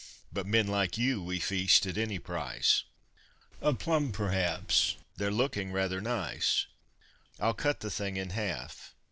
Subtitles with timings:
[0.33, 2.85] But men like you we feast at any price
[3.61, 4.95] A plum perhaps?
[5.17, 6.65] They're looking rather nice!
[7.39, 8.95] I'll cut the thing in half.